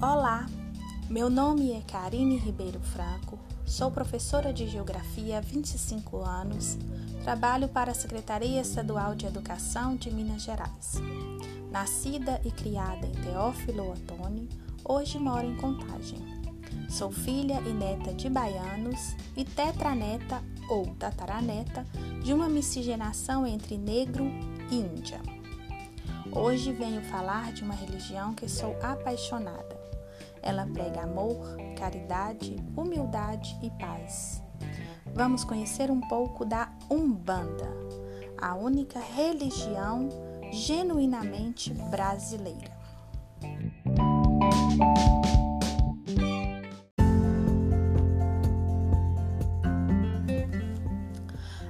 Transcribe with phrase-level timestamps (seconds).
[0.00, 0.46] Olá,
[1.10, 3.36] meu nome é Karine Ribeiro Franco,
[3.66, 6.78] sou professora de Geografia há 25 anos,
[7.24, 11.02] trabalho para a Secretaria Estadual de Educação de Minas Gerais.
[11.72, 14.48] Nascida e criada em Teófilo Otoni,
[14.84, 16.20] hoje moro em Contagem.
[16.88, 20.40] Sou filha e neta de baianos e tetraneta
[20.70, 21.84] ou tataraneta
[22.22, 24.30] de uma miscigenação entre negro
[24.70, 25.20] e índia.
[26.30, 29.77] Hoje venho falar de uma religião que sou apaixonada.
[30.48, 31.36] Ela prega amor,
[31.76, 34.42] caridade, humildade e paz.
[35.14, 37.70] Vamos conhecer um pouco da Umbanda,
[38.40, 40.08] a única religião
[40.50, 42.74] genuinamente brasileira.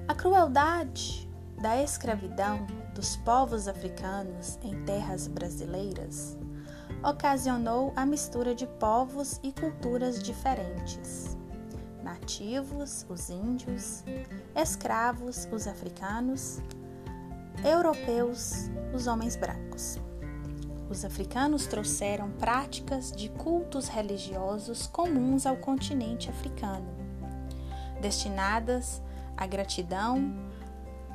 [0.06, 1.28] A crueldade
[1.60, 6.38] da escravidão dos povos africanos em terras brasileiras
[7.02, 11.36] ocasionou a mistura de povos e culturas diferentes.
[12.02, 14.02] Nativos, os índios,
[14.54, 16.60] escravos, os africanos,
[17.64, 19.98] europeus, os homens brancos.
[20.90, 26.88] Os africanos trouxeram práticas de cultos religiosos comuns ao continente africano,
[28.00, 29.02] destinadas
[29.36, 30.34] à gratidão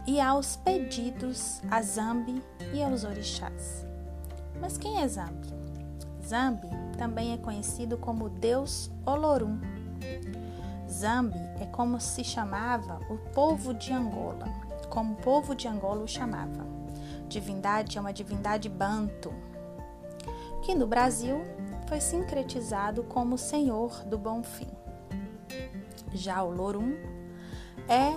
[0.06, 3.86] e aos pedidos a Zambi e aos orixás.
[4.62, 5.63] Mas quem é Zambi?
[6.26, 9.60] Zambi também é conhecido como Deus Olorum.
[10.90, 14.48] Zambi é como se chamava o povo de Angola,
[14.90, 16.66] como o povo de Angola o chamava.
[17.28, 19.34] Divindade é uma divindade banto,
[20.62, 21.42] que no Brasil
[21.88, 24.70] foi sincretizado como Senhor do Bom Fim.
[26.14, 26.96] Já o Lorum
[27.88, 28.14] é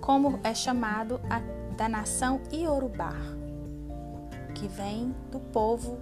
[0.00, 1.40] como é chamado a,
[1.76, 3.14] da nação Iorubá,
[4.54, 5.98] que vem do povo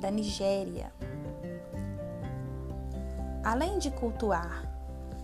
[0.00, 0.92] da Nigéria.
[3.44, 4.64] Além de cultuar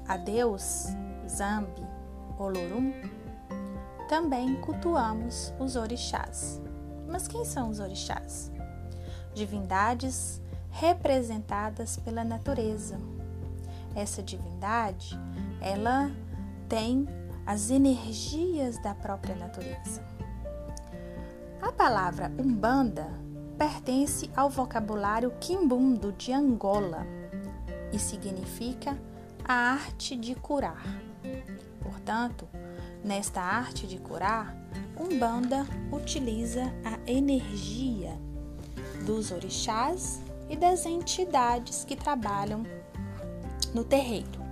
[0.07, 0.87] a Deus
[1.29, 1.87] Zambi
[2.39, 2.93] Olorum,
[4.09, 6.61] também cultuamos os orixás.
[7.09, 8.51] Mas quem são os orixás?
[9.35, 10.41] Divindades
[10.71, 12.99] representadas pela natureza.
[13.95, 15.19] Essa divindade,
[15.61, 16.11] ela
[16.69, 17.07] tem
[17.45, 20.03] as energias da própria natureza.
[21.61, 23.09] A palavra Umbanda
[23.63, 27.07] pertence ao vocabulário quimbundo de Angola
[27.93, 28.99] e significa
[29.45, 30.83] a arte de curar.
[31.81, 32.49] Portanto,
[33.05, 34.53] nesta arte de curar,
[34.99, 38.19] Umbanda utiliza a energia
[39.07, 40.21] dos orixás
[40.51, 42.65] e das entidades que trabalham
[43.73, 44.43] no terreiro.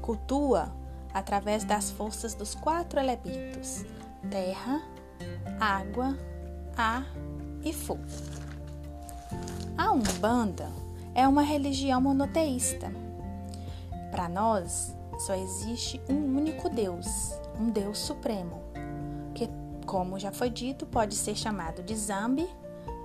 [0.00, 0.72] Cultua
[1.12, 3.84] através das forças dos quatro elementos:
[4.30, 4.80] terra,
[5.58, 6.16] água,
[6.76, 7.04] ar
[7.64, 8.04] e fogo.
[9.76, 10.68] A Umbanda
[11.14, 12.92] é uma religião monoteísta.
[14.10, 17.06] Para nós, só existe um único Deus,
[17.58, 18.62] um Deus supremo,
[19.34, 19.48] que,
[19.86, 22.48] como já foi dito, pode ser chamado de Zambi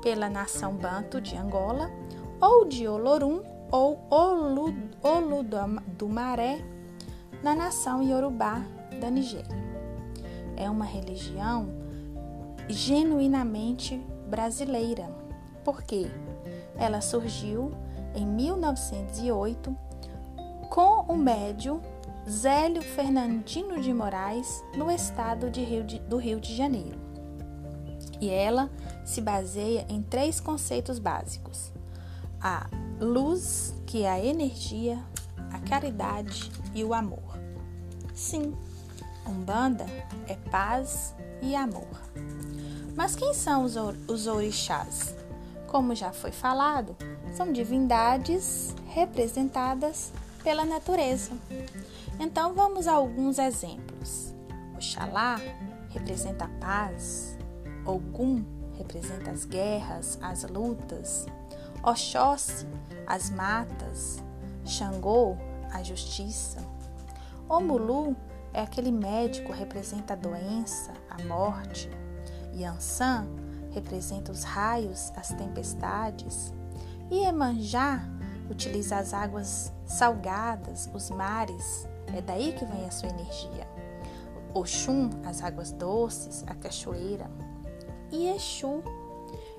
[0.01, 1.89] pela nação Banto de Angola,
[2.39, 4.07] ou de Olorum ou
[5.01, 6.63] Oludumaré
[7.43, 8.61] na nação Yorubá
[9.01, 9.65] da Nigéria.
[10.55, 11.67] É uma religião
[12.69, 15.09] genuinamente brasileira,
[15.63, 16.07] porque
[16.77, 17.71] ela surgiu
[18.15, 19.75] em 1908
[20.69, 21.81] com o médio
[22.29, 26.99] Zélio Fernandino de Moraes no estado Rio de, do Rio de Janeiro.
[28.19, 28.69] E ela
[29.03, 31.71] se baseia em três conceitos básicos:
[32.41, 32.67] a
[32.99, 34.97] luz, que é a energia,
[35.51, 37.37] a caridade e o amor.
[38.13, 38.55] Sim,
[39.27, 39.85] Umbanda
[40.27, 41.87] é paz e amor.
[42.95, 43.75] Mas quem são os,
[44.07, 45.13] os orixás?
[45.67, 46.95] Como já foi falado,
[47.35, 50.13] são divindades representadas
[50.43, 51.31] pela natureza.
[52.19, 54.33] Então vamos a alguns exemplos.
[54.75, 55.39] Oxalá
[55.89, 57.37] representa a paz,
[57.85, 58.43] Ogum
[58.77, 61.25] representa as guerras, as lutas,
[61.83, 62.65] Oxóssi,
[63.05, 64.23] as matas,
[64.63, 65.37] Xangô,
[65.71, 66.65] a justiça.
[67.47, 68.15] Omulu
[68.53, 71.89] é aquele médico representa a doença, a morte.
[72.55, 73.27] Yansan
[73.71, 76.53] representa os raios, as tempestades.
[77.11, 78.01] E Emanjá
[78.49, 81.87] utiliza as águas salgadas, os mares.
[82.15, 83.67] É daí que vem a sua energia.
[84.53, 87.29] Oxum, as águas doces, a cachoeira.
[88.11, 88.81] E Exu,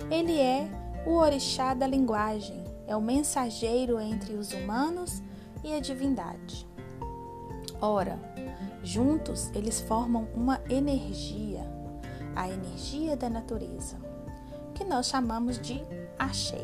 [0.09, 0.67] ele é
[1.05, 5.21] o orixá da linguagem, é o mensageiro entre os humanos
[5.63, 6.67] e a divindade.
[7.79, 8.19] Ora,
[8.81, 11.61] juntos eles formam uma energia,
[12.37, 13.97] a energia da natureza,
[14.75, 15.81] que nós chamamos de
[16.19, 16.63] axé.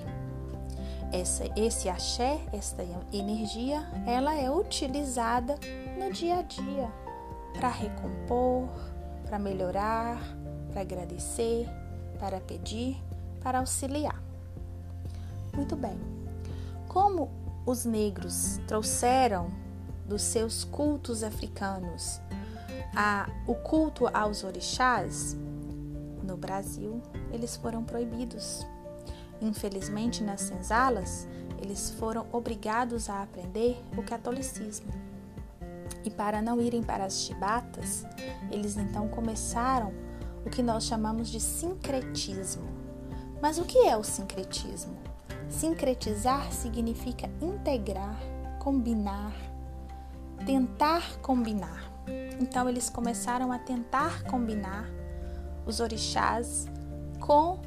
[1.12, 5.56] essa, esse axé, essa energia, ela é utilizada
[6.00, 6.92] no dia a dia
[7.54, 8.70] para recompor,
[9.26, 10.20] para melhorar,
[10.72, 11.68] para agradecer,
[12.20, 13.02] para pedir,
[13.42, 14.22] para auxiliar.
[15.56, 16.00] Muito bem.
[16.88, 17.32] Como
[17.66, 19.52] os negros trouxeram
[20.06, 22.20] dos seus cultos africanos
[22.96, 25.36] a, o culto aos orixás,
[26.24, 28.66] no Brasil eles foram proibidos.
[29.42, 31.28] Infelizmente, nas senzalas,
[31.62, 34.92] eles foram obrigados a aprender o catolicismo.
[36.06, 38.06] E para não irem para as chibatas,
[38.52, 39.94] eles então começaram
[40.46, 42.68] o que nós chamamos de sincretismo.
[43.42, 44.98] Mas o que é o sincretismo?
[45.50, 48.18] Sincretizar significa integrar,
[48.60, 49.34] combinar,
[50.46, 51.92] tentar combinar.
[52.40, 54.90] Então eles começaram a tentar combinar
[55.66, 56.68] os orixás
[57.20, 57.60] com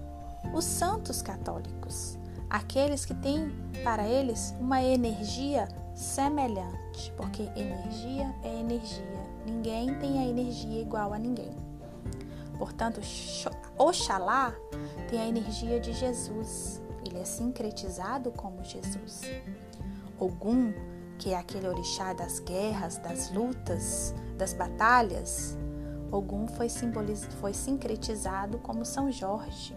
[0.54, 3.50] os santos católicos, aqueles que têm
[3.82, 11.19] para eles uma energia semelhante, porque energia é energia, ninguém tem a energia igual a
[11.19, 11.56] ninguém.
[12.58, 13.00] Portanto,
[13.78, 14.54] Oxalá
[15.10, 19.22] tem a energia de Jesus, ele é sincretizado como Jesus.
[20.19, 20.72] Ogum,
[21.19, 25.56] que é aquele orixá das guerras, das lutas, das batalhas,
[26.11, 26.69] Ogum foi,
[27.41, 29.76] foi sincretizado como São Jorge.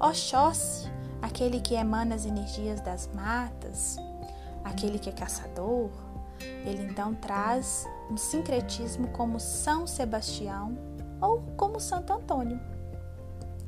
[0.00, 0.88] Oxóssi,
[1.20, 3.96] aquele que emana as energias das matas,
[4.64, 5.90] aquele que é caçador,
[6.64, 10.76] ele então traz um sincretismo como São Sebastião
[11.20, 12.60] ou como Santo Antônio.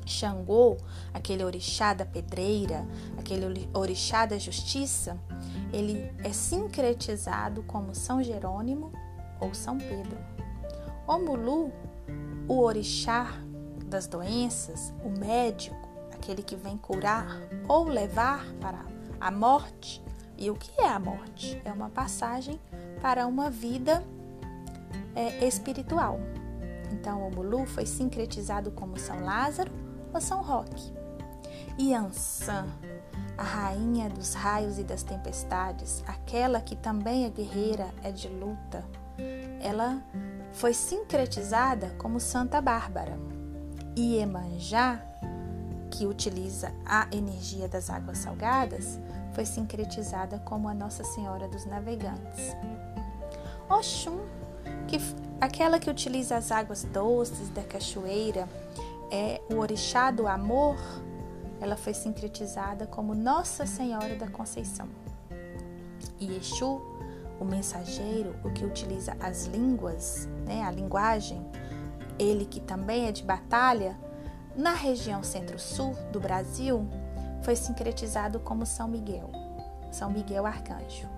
[0.05, 0.77] Xangô,
[1.13, 2.85] aquele orixá da pedreira,
[3.17, 5.17] aquele orixá da justiça,
[5.71, 8.91] ele é sincretizado como São Jerônimo
[9.39, 10.17] ou São Pedro.
[11.07, 11.71] Omulu,
[12.47, 13.33] o orixá
[13.85, 18.85] das doenças, o médico, aquele que vem curar ou levar para
[19.19, 20.03] a morte.
[20.37, 21.61] E o que é a morte?
[21.63, 22.59] É uma passagem
[23.01, 24.03] para uma vida
[25.15, 26.19] é, espiritual.
[26.91, 29.71] Então, o Mulu foi sincretizado como São Lázaro
[30.13, 30.93] ou São Roque.
[31.77, 32.67] E Ansan,
[33.37, 38.83] a rainha dos raios e das tempestades, aquela que também é guerreira, é de luta,
[39.61, 40.01] ela
[40.53, 43.17] foi sincretizada como Santa Bárbara.
[43.95, 45.01] E Iemanjá,
[45.89, 48.99] que utiliza a energia das águas salgadas,
[49.33, 52.55] foi sincretizada como a Nossa Senhora dos Navegantes.
[53.69, 54.19] Oxum,
[54.87, 54.97] que
[55.39, 58.47] aquela que utiliza as águas doces da cachoeira,
[59.11, 60.77] é o orixá do amor,
[61.59, 64.87] ela foi sincretizada como Nossa Senhora da Conceição.
[66.19, 66.81] E Exu,
[67.41, 71.43] o mensageiro, o que utiliza as línguas, né, a linguagem,
[72.19, 73.97] ele que também é de batalha,
[74.55, 76.87] na região centro-sul do Brasil,
[77.41, 79.31] foi sincretizado como São Miguel,
[79.91, 81.09] São Miguel Arcanjo.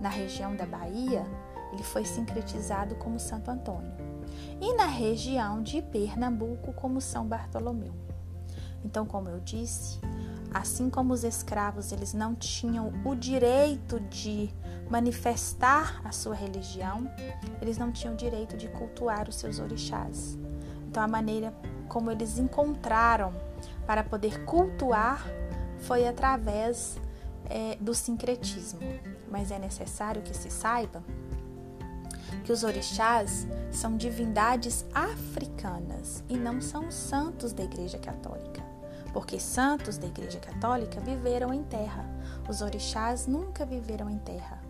[0.00, 1.26] Na região da Bahia,
[1.72, 3.92] ele foi sincretizado como Santo Antônio.
[4.58, 7.92] E na região de Pernambuco, como São Bartolomeu.
[8.82, 10.00] Então, como eu disse,
[10.54, 14.50] assim como os escravos eles não tinham o direito de
[14.88, 17.10] manifestar a sua religião,
[17.60, 20.38] eles não tinham direito de cultuar os seus orixás.
[20.88, 21.52] Então, a maneira
[21.88, 23.32] como eles encontraram
[23.86, 25.24] para poder cultuar
[25.78, 26.98] foi através
[27.48, 28.80] é, do sincretismo.
[29.30, 31.02] Mas é necessário que se saiba
[32.44, 38.62] que os orixás são divindades africanas e não são santos da Igreja Católica.
[39.12, 42.04] Porque santos da Igreja Católica viveram em terra,
[42.48, 44.65] os orixás nunca viveram em terra.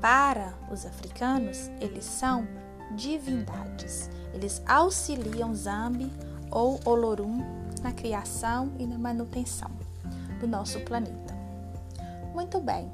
[0.00, 2.46] Para os africanos, eles são
[2.92, 4.10] divindades.
[4.32, 6.12] Eles auxiliam Zambi
[6.50, 7.42] ou Olorum
[7.82, 9.70] na criação e na manutenção
[10.40, 11.34] do nosso planeta.
[12.34, 12.90] Muito bem.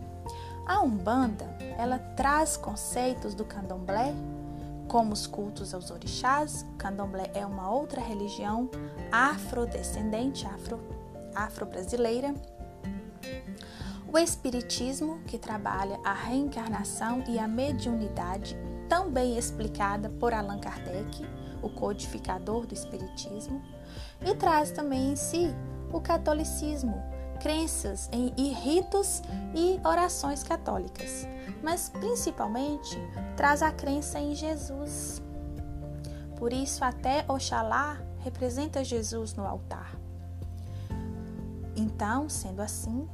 [0.67, 1.47] A Umbanda,
[1.79, 4.15] ela traz conceitos do Candomblé,
[4.87, 6.67] como os cultos aos orixás.
[6.79, 8.71] Candomblé é uma outra religião
[9.11, 10.81] afrodescendente, afro,
[11.35, 12.35] afro-brasileira.
[14.13, 21.25] O Espiritismo, que trabalha a reencarnação e a mediunidade, também explicada por Allan Kardec,
[21.63, 23.63] o codificador do Espiritismo,
[24.21, 25.55] e traz também em si
[25.93, 27.01] o catolicismo,
[27.41, 29.23] crenças em, e ritos
[29.55, 31.29] e orações católicas,
[31.63, 32.99] mas principalmente
[33.37, 35.23] traz a crença em Jesus.
[36.35, 39.95] Por isso, até Oxalá representa Jesus no altar.
[41.77, 43.09] Então, sendo assim,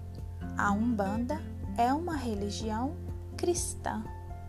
[0.56, 1.38] a Umbanda
[1.76, 2.96] é uma religião
[3.36, 4.02] cristã,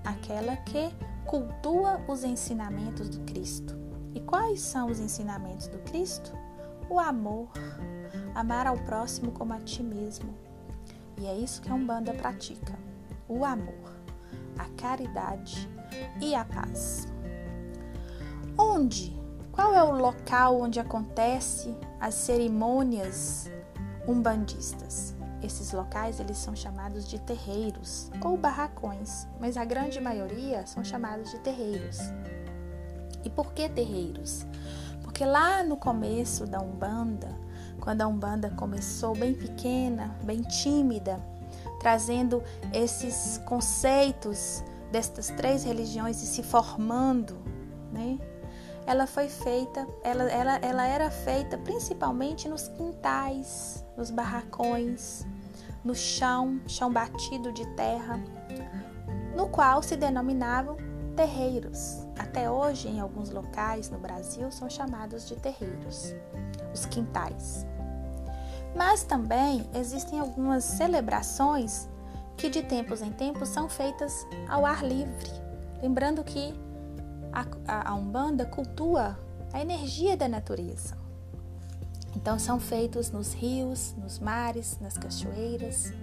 [0.06, 0.90] aquela que
[1.26, 3.76] cultua os ensinamentos do Cristo.
[4.16, 6.32] E quais são os ensinamentos do Cristo?
[6.90, 7.50] O amor,
[8.34, 10.34] amar ao próximo como a ti mesmo.
[11.18, 12.80] E é isso que a Umbanda pratica:
[13.28, 13.94] o amor,
[14.58, 15.68] a caridade
[16.22, 17.08] e a paz.
[18.58, 19.16] Onde?
[19.52, 23.52] Qual é o local onde acontece as cerimônias
[24.08, 25.16] umbandistas?
[25.41, 31.32] Esses locais eles são chamados de terreiros ou barracões, mas a grande maioria são chamados
[31.32, 32.00] de terreiros.
[33.24, 34.46] E por que terreiros?
[35.03, 37.29] Porque lá no começo da Umbanda,
[37.79, 41.20] quando a Umbanda começou bem pequena, bem tímida,
[41.79, 47.38] trazendo esses conceitos destas três religiões e se formando,
[47.91, 48.17] né?
[48.88, 55.27] Ela foi feita, ela, ela, ela era feita principalmente nos quintais, nos barracões,
[55.84, 58.17] no chão, chão batido de terra,
[59.36, 60.77] no qual se denominavam
[61.17, 62.08] terreiros.
[62.17, 66.15] Até hoje, em alguns locais no Brasil, são chamados de terreiros,
[66.74, 67.67] os quintais.
[68.74, 71.89] Mas também existem algumas celebrações
[72.38, 75.29] que de tempos em tempos são feitas ao ar livre.
[75.82, 76.53] Lembrando que
[77.38, 79.20] a, a, a Umbanda cultua
[79.53, 80.98] a energia da natureza.
[82.15, 85.94] Então são feitos nos rios, nos mares, nas cachoeiras.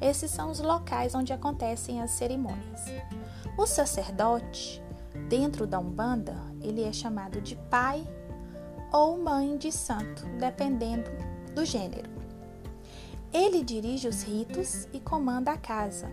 [0.00, 2.84] Esses são os locais onde acontecem as cerimônias.
[3.58, 4.80] O sacerdote,
[5.28, 8.06] dentro da Umbanda, ele é chamado de pai
[8.92, 11.10] ou mãe de santo, dependendo
[11.56, 12.08] do gênero.
[13.32, 16.08] Ele dirige os ritos e comanda a casa,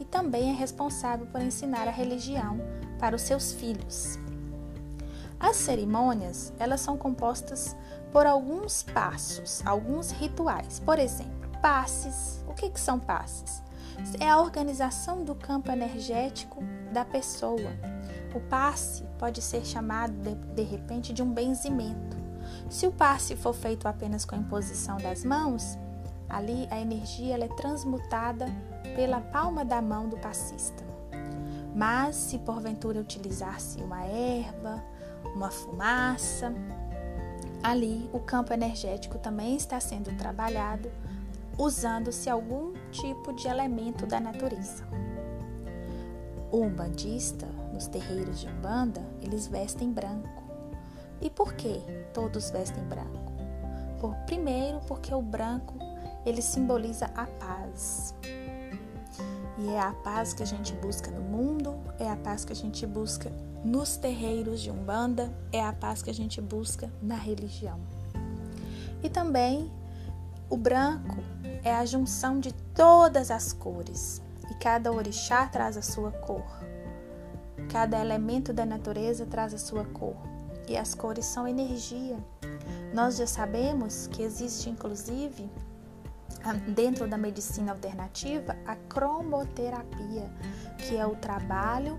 [0.00, 2.58] e também é responsável por ensinar a religião
[2.98, 4.18] para os seus filhos.
[5.40, 7.76] As cerimônias, elas são compostas
[8.12, 10.80] por alguns passos, alguns rituais.
[10.80, 12.44] Por exemplo, passes.
[12.48, 13.62] O que, que são passes?
[14.20, 16.62] É a organização do campo energético
[16.92, 17.70] da pessoa.
[18.34, 22.16] O passe pode ser chamado de, de repente de um benzimento.
[22.68, 25.78] Se o passe for feito apenas com a imposição das mãos,
[26.28, 28.46] ali a energia é transmutada
[28.94, 30.84] pela palma da mão do passista.
[31.78, 34.82] Mas se porventura utilizar-se uma erva,
[35.32, 36.52] uma fumaça,
[37.62, 40.90] ali o campo energético também está sendo trabalhado
[41.56, 44.82] usando-se algum tipo de elemento da natureza.
[46.50, 50.42] O umbandista, nos terreiros de Umbanda, eles vestem branco.
[51.20, 51.80] E por que
[52.12, 53.32] todos vestem branco?
[54.00, 55.74] Por, primeiro, porque o branco
[56.26, 58.16] ele simboliza a paz.
[59.58, 62.56] E é a paz que a gente busca no mundo, é a paz que a
[62.56, 63.32] gente busca
[63.64, 67.80] nos terreiros de Umbanda, é a paz que a gente busca na religião.
[69.02, 69.70] E também
[70.48, 71.16] o branco
[71.64, 76.46] é a junção de todas as cores, e cada orixá traz a sua cor.
[77.68, 80.16] Cada elemento da natureza traz a sua cor,
[80.68, 82.16] e as cores são energia.
[82.94, 85.50] Nós já sabemos que existe inclusive
[86.54, 90.30] dentro da medicina alternativa, a cromoterapia,
[90.78, 91.98] que é o trabalho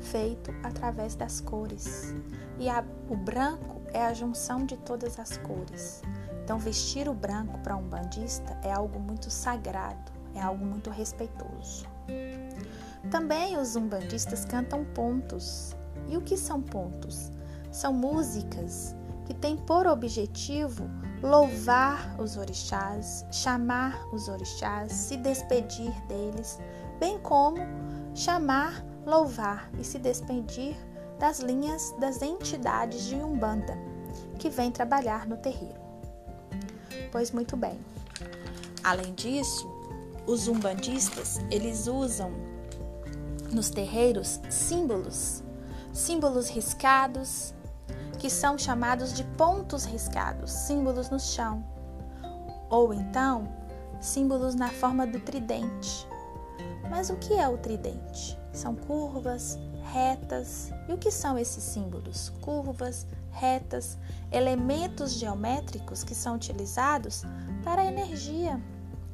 [0.00, 2.14] feito através das cores.
[2.58, 6.02] E a, o branco é a junção de todas as cores.
[6.44, 11.86] Então, vestir o branco para um bandista é algo muito sagrado, é algo muito respeitoso.
[13.10, 15.76] Também os umbandistas cantam pontos.
[16.08, 17.30] E o que são pontos?
[17.70, 20.88] São músicas que têm por objetivo
[21.22, 26.58] louvar os orixás, chamar os orixás, se despedir deles,
[27.00, 27.58] bem como
[28.14, 30.76] chamar, louvar e se despedir
[31.18, 33.76] das linhas das entidades de Umbanda
[34.38, 35.80] que vêm trabalhar no terreiro.
[37.10, 37.78] Pois muito bem.
[38.84, 39.68] Além disso,
[40.26, 42.30] os umbandistas, eles usam
[43.52, 45.42] nos terreiros símbolos,
[45.92, 47.54] símbolos riscados,
[48.18, 51.64] que são chamados de pontos riscados, símbolos no chão,
[52.68, 53.48] ou então
[54.00, 56.06] símbolos na forma do tridente.
[56.90, 58.38] Mas o que é o tridente?
[58.52, 59.58] São curvas,
[59.92, 60.70] retas.
[60.88, 62.32] E o que são esses símbolos?
[62.40, 63.96] Curvas, retas,
[64.32, 67.24] elementos geométricos que são utilizados
[67.62, 68.60] para a energia.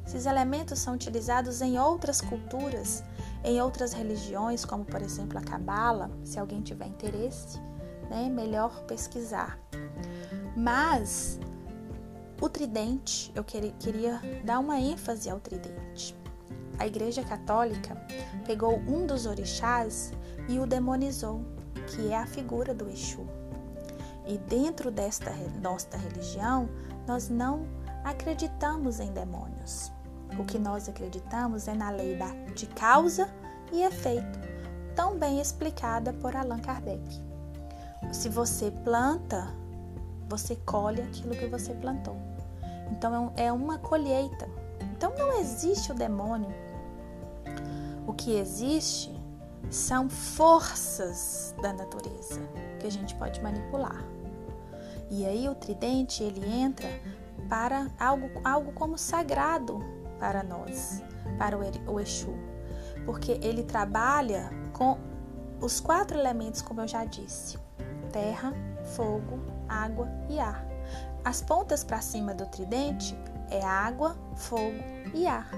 [0.05, 3.03] Esses elementos são utilizados em outras culturas,
[3.43, 7.59] em outras religiões, como por exemplo a Cabala, se alguém tiver interesse
[8.09, 8.29] né?
[8.29, 9.59] Melhor pesquisar.
[10.55, 11.39] Mas
[12.41, 16.15] o tridente, eu queria dar uma ênfase ao tridente.
[16.77, 17.95] A Igreja Católica
[18.45, 20.11] pegou um dos orixás
[20.49, 21.41] e o demonizou,
[21.87, 23.25] que é a figura do Exu.
[24.27, 25.31] E dentro desta
[25.61, 26.69] nossa religião,
[27.07, 27.65] nós não
[28.03, 29.91] acreditamos em demônios.
[30.37, 33.29] O que nós acreditamos é na lei da, de causa
[33.71, 34.39] e efeito,
[34.95, 37.23] tão bem explicada por Allan Kardec.
[38.11, 39.53] Se você planta,
[40.29, 42.17] você colhe aquilo que você plantou.
[42.91, 44.47] Então é uma colheita.
[44.81, 46.53] Então não existe o demônio.
[48.07, 49.13] O que existe
[49.69, 52.39] são forças da natureza
[52.79, 54.03] que a gente pode manipular.
[55.09, 56.89] E aí o tridente ele entra
[57.49, 59.79] para algo, algo como sagrado
[60.19, 61.01] para nós,
[61.37, 62.33] para o Exu,
[63.05, 64.97] porque ele trabalha com
[65.61, 67.57] os quatro elementos, como eu já disse:
[68.15, 68.53] terra,
[68.95, 70.65] fogo, água e ar.
[71.25, 73.13] As pontas para cima do tridente
[73.49, 74.79] é água, fogo
[75.13, 75.51] e ar.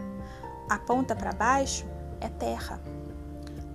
[0.67, 1.85] A ponta para baixo
[2.19, 2.81] é terra.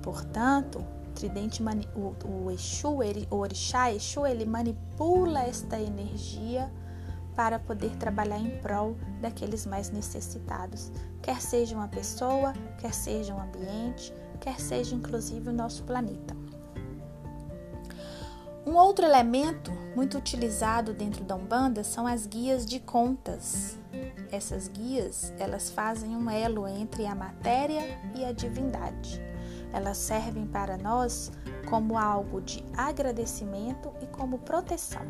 [0.02, 0.84] Portanto,
[1.14, 1.62] tridente
[1.94, 6.68] o, o Exu, ele, o orixá Exu, ele manipula esta energia
[7.36, 10.90] para poder trabalhar em prol daqueles mais necessitados,
[11.22, 16.41] quer seja uma pessoa, quer seja um ambiente, quer seja inclusive o nosso planeta.
[18.64, 23.76] Um outro elemento muito utilizado dentro da Umbanda são as guias de contas.
[24.30, 27.82] Essas guias, elas fazem um elo entre a matéria
[28.14, 29.20] e a divindade.
[29.72, 31.32] Elas servem para nós
[31.68, 35.06] como algo de agradecimento e como proteção.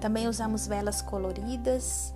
[0.00, 2.14] Também usamos velas coloridas,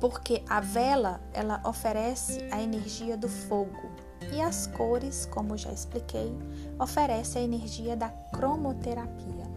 [0.00, 3.88] porque a vela ela oferece a energia do fogo
[4.32, 6.32] e as cores, como já expliquei,
[6.78, 9.50] oferece a energia da cromoterapia.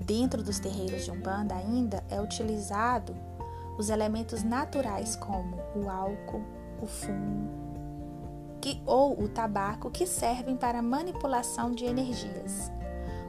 [0.00, 3.14] Dentro dos terreiros de Umbanda ainda é utilizado
[3.78, 6.42] os elementos naturais como o álcool,
[6.82, 7.68] o fumo
[8.60, 12.70] que, ou o tabaco que servem para manipulação de energias.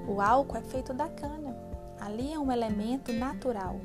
[0.07, 1.55] O álcool é feito da cana,
[1.99, 3.79] ali é um elemento natural.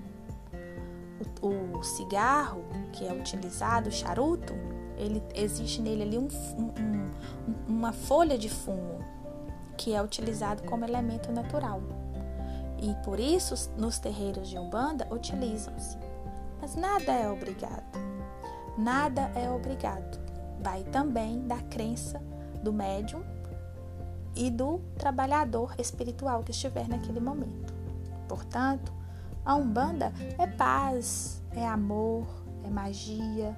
[1.41, 4.55] O, o cigarro que é utilizado, o charuto,
[4.97, 7.11] ele existe nele ali um, um,
[7.69, 8.99] uma folha de fumo
[9.77, 11.83] que é utilizado como elemento natural.
[12.81, 15.99] E por isso, nos terreiros de Umbanda, utilizam-se.
[16.61, 17.83] Mas nada é obrigado.
[18.77, 20.19] Nada é obrigado.
[20.61, 22.21] Vai também da crença
[22.63, 23.23] do médium
[24.35, 27.73] e do trabalhador espiritual que estiver naquele momento.
[28.29, 28.93] Portanto,
[29.45, 32.27] a Umbanda é paz, é amor,
[32.65, 33.57] é magia,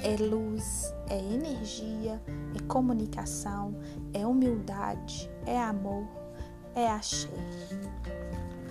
[0.00, 2.20] é luz, é energia,
[2.54, 3.74] é comunicação,
[4.12, 6.06] é humildade, é amor,
[6.74, 7.28] é axé.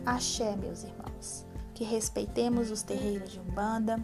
[0.06, 4.00] Axé, meus irmãos, que respeitemos os terreiros de Umbanda,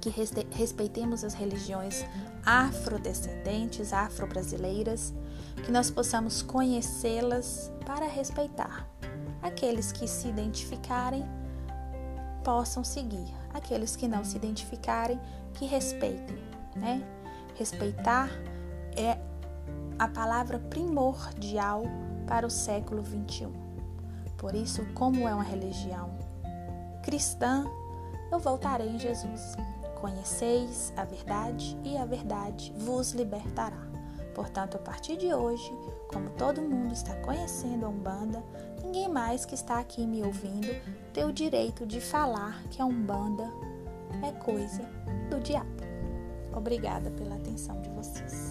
[0.00, 0.10] que
[0.50, 2.06] respeitemos as religiões
[2.44, 5.12] afrodescendentes, afro-brasileiras,
[5.62, 8.88] que nós possamos conhecê-las para respeitar.
[9.42, 11.22] Aqueles que se identificarem
[12.42, 15.20] possam seguir, aqueles que não se identificarem
[15.54, 16.38] que respeitem,
[16.76, 17.02] né?
[17.56, 18.30] Respeitar
[18.96, 19.18] é
[19.98, 21.82] a palavra primordial
[22.26, 23.52] para o século 21.
[24.38, 26.10] Por isso, como é uma religião
[27.02, 27.66] cristã,
[28.30, 29.56] eu voltarei em Jesus.
[30.00, 33.90] Conheceis a verdade e a verdade vos libertará.
[34.34, 35.70] Portanto, a partir de hoje,
[36.08, 38.42] como todo mundo está conhecendo a Umbanda,
[38.82, 40.68] ninguém mais que está aqui me ouvindo
[41.12, 43.50] tem o direito de falar que a Umbanda
[44.26, 44.82] é coisa
[45.30, 45.70] do diabo.
[46.52, 48.49] Obrigada pela atenção de vocês.